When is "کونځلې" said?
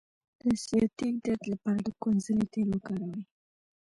2.01-2.45